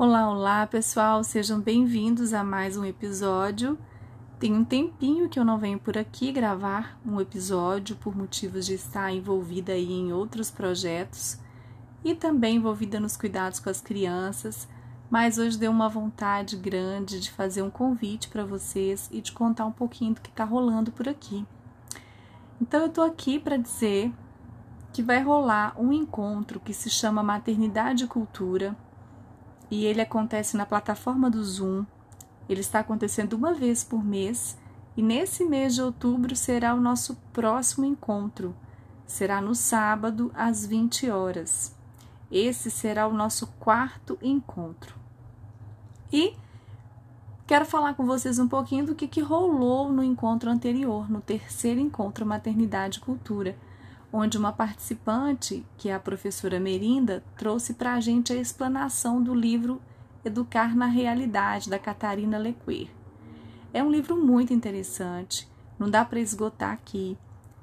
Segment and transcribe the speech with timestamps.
[0.00, 3.76] Olá, olá pessoal, sejam bem-vindos a mais um episódio.
[4.38, 8.74] Tem um tempinho que eu não venho por aqui gravar um episódio por motivos de
[8.74, 11.40] estar envolvida aí em outros projetos
[12.04, 14.68] e também envolvida nos cuidados com as crianças,
[15.10, 19.66] mas hoje deu uma vontade grande de fazer um convite para vocês e de contar
[19.66, 21.44] um pouquinho do que está rolando por aqui.
[22.62, 24.12] Então eu tô aqui para dizer
[24.92, 28.76] que vai rolar um encontro que se chama Maternidade e Cultura
[29.70, 31.84] e ele acontece na plataforma do Zoom.
[32.48, 34.56] Ele está acontecendo uma vez por mês
[34.96, 38.54] e nesse mês de outubro será o nosso próximo encontro.
[39.06, 41.74] Será no sábado às 20 horas.
[42.30, 44.94] Esse será o nosso quarto encontro.
[46.12, 46.34] E
[47.46, 51.80] quero falar com vocês um pouquinho do que, que rolou no encontro anterior, no terceiro
[51.80, 53.56] encontro Maternidade e Cultura
[54.12, 59.34] onde uma participante, que é a professora Merinda, trouxe para a gente a explanação do
[59.34, 59.80] livro
[60.24, 62.88] Educar na Realidade, da Catarina Lequer.
[63.72, 67.16] É um livro muito interessante, não dá para esgotar aqui,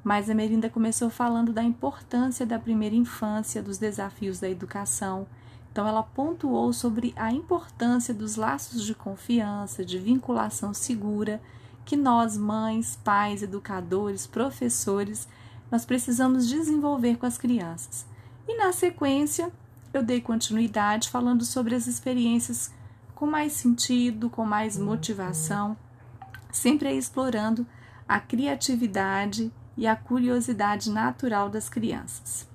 [0.03, 5.25] mas a Merinda começou falando da importância da primeira infância, dos desafios da educação.
[5.71, 11.41] Então, ela pontuou sobre a importância dos laços de confiança, de vinculação segura
[11.83, 15.27] que nós, mães, pais, educadores, professores,
[15.71, 18.05] nós precisamos desenvolver com as crianças.
[18.47, 19.51] E na sequência,
[19.93, 22.71] eu dei continuidade falando sobre as experiências
[23.13, 25.77] com mais sentido, com mais motivação,
[26.51, 27.65] sempre explorando
[28.07, 32.47] a criatividade e a curiosidade natural das crianças.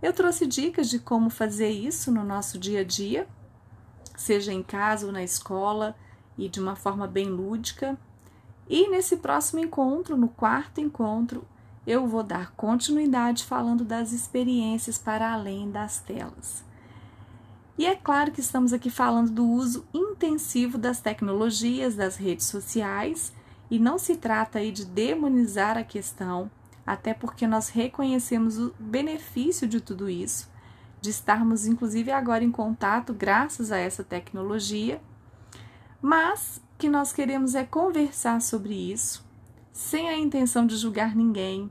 [0.00, 3.26] Eu trouxe dicas de como fazer isso no nosso dia a dia,
[4.16, 5.96] seja em casa ou na escola,
[6.36, 7.98] e de uma forma bem lúdica.
[8.68, 11.44] E nesse próximo encontro, no quarto encontro,
[11.88, 16.62] eu vou dar continuidade falando das experiências para além das telas.
[17.78, 23.32] E é claro que estamos aqui falando do uso intensivo das tecnologias, das redes sociais,
[23.70, 26.50] e não se trata aí de demonizar a questão,
[26.86, 30.50] até porque nós reconhecemos o benefício de tudo isso,
[31.00, 35.00] de estarmos inclusive agora em contato graças a essa tecnologia,
[36.02, 39.26] mas que nós queremos é conversar sobre isso,
[39.72, 41.70] sem a intenção de julgar ninguém,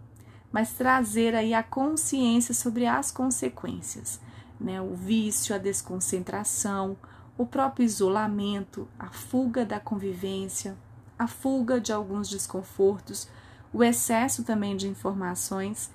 [0.51, 4.19] mas trazer aí a consciência sobre as consequências,
[4.59, 4.81] né?
[4.81, 6.97] O vício, a desconcentração,
[7.37, 10.77] o próprio isolamento, a fuga da convivência,
[11.17, 13.27] a fuga de alguns desconfortos,
[13.73, 15.91] o excesso também de informações.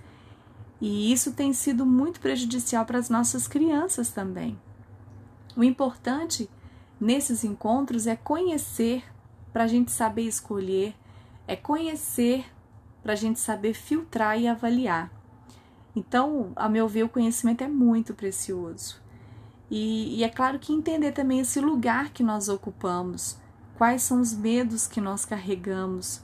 [0.80, 4.58] E isso tem sido muito prejudicial para as nossas crianças também.
[5.56, 6.48] O importante
[7.00, 9.04] nesses encontros é conhecer
[9.52, 10.94] para a gente saber escolher,
[11.46, 12.46] é conhecer
[13.02, 15.10] para a gente saber filtrar e avaliar.
[15.94, 19.00] Então, a meu ver, o conhecimento é muito precioso.
[19.70, 23.38] E, e, é claro que entender também esse lugar que nós ocupamos,
[23.76, 26.22] quais são os medos que nós carregamos,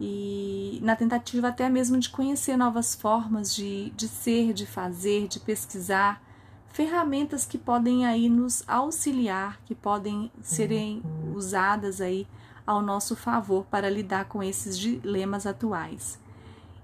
[0.00, 5.40] e na tentativa até mesmo de conhecer novas formas de, de ser, de fazer, de
[5.40, 6.22] pesquisar,
[6.68, 11.02] ferramentas que podem aí nos auxiliar, que podem serem
[11.34, 12.26] usadas aí
[12.68, 16.18] ao nosso favor para lidar com esses dilemas atuais.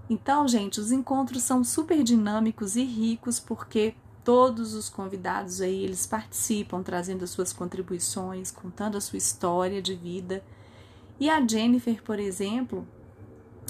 [0.09, 3.95] Então, gente, os encontros são super dinâmicos e ricos porque
[4.25, 9.95] todos os convidados aí eles participam, trazendo as suas contribuições, contando a sua história de
[9.95, 10.43] vida.
[11.21, 12.89] E a Jennifer, por exemplo,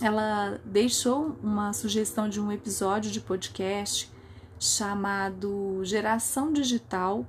[0.01, 4.09] ela deixou uma sugestão de um episódio de podcast
[4.57, 7.27] chamado Geração Digital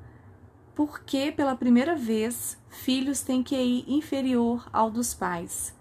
[0.75, 5.73] porque pela primeira vez filhos têm QI inferior ao dos pais.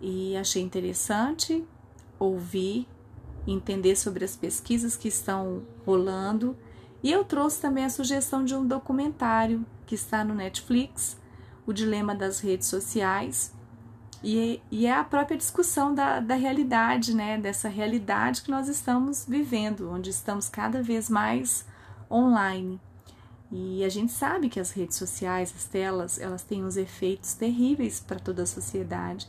[0.00, 1.64] E achei interessante
[2.18, 2.86] ouvir,
[3.46, 6.56] entender sobre as pesquisas que estão rolando.
[7.02, 11.16] E eu trouxe também a sugestão de um documentário que está no Netflix,
[11.64, 13.54] O Dilema das Redes Sociais.
[14.22, 17.38] E, e é a própria discussão da, da realidade, né?
[17.38, 21.64] Dessa realidade que nós estamos vivendo, onde estamos cada vez mais
[22.10, 22.80] online.
[23.50, 27.98] E a gente sabe que as redes sociais, as telas, elas têm uns efeitos terríveis
[27.98, 29.28] para toda a sociedade.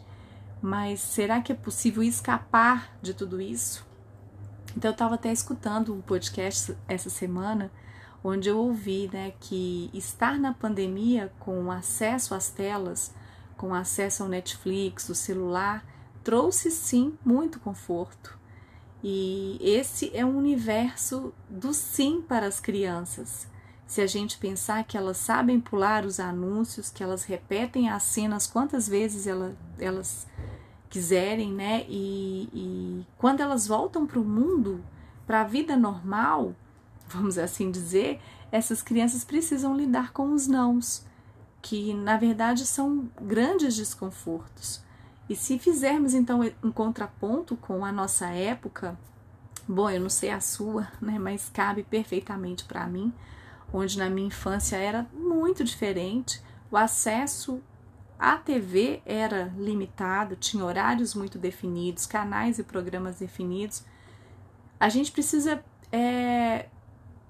[0.61, 3.87] Mas será que é possível escapar de tudo isso?
[4.75, 7.71] Então eu estava até escutando um podcast essa semana
[8.21, 13.13] onde eu ouvi né, que estar na pandemia com acesso às telas,
[13.55, 15.85] com acesso ao Netflix, o celular,
[16.21, 18.37] trouxe sim muito conforto.
[19.01, 23.47] E esse é um universo do sim para as crianças
[23.89, 28.45] se a gente pensar que elas sabem pular os anúncios, que elas repetem as cenas
[28.45, 30.27] quantas vezes ela, elas
[30.91, 31.87] quiserem, né?
[31.89, 34.85] E, e quando elas voltam para o mundo,
[35.25, 36.53] para a vida normal,
[37.09, 38.21] vamos assim dizer,
[38.51, 41.03] essas crianças precisam lidar com os nãos,
[41.59, 44.83] que na verdade são grandes desconfortos.
[45.27, 48.95] E se fizermos então um contraponto com a nossa época,
[49.67, 53.11] bom, eu não sei a sua, né, mas cabe perfeitamente para mim,
[53.73, 57.61] onde na minha infância era muito diferente, o acesso
[58.17, 63.83] à TV era limitado, tinha horários muito definidos, canais e programas definidos.
[64.79, 66.67] A gente precisa é,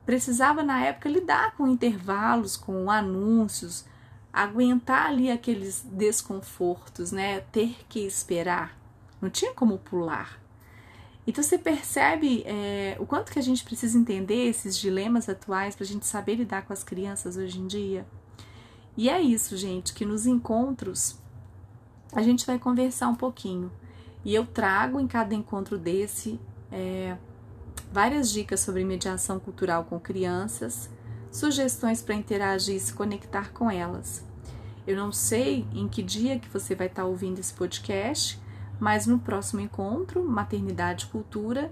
[0.06, 3.86] precisava na época lidar com intervalos, com anúncios,
[4.34, 7.42] aguentar ali aqueles desconfortos, né?
[7.52, 8.76] Ter que esperar.
[9.22, 10.40] Não tinha como pular.
[11.30, 15.84] Então você percebe é, o quanto que a gente precisa entender esses dilemas atuais para
[15.84, 18.04] a gente saber lidar com as crianças hoje em dia.
[18.98, 21.20] E é isso, gente, que nos encontros
[22.14, 23.72] a gente vai conversar um pouquinho.
[24.26, 26.40] E eu trago em cada encontro desse
[26.72, 27.16] é,
[27.94, 30.90] várias dicas sobre mediação cultural com crianças,
[31.32, 34.26] sugestões para interagir e se conectar com elas.
[34.88, 38.42] Eu não sei em que dia que você vai estar ouvindo esse podcast,
[38.80, 41.72] mas no próximo encontro, Maternidade e Cultura,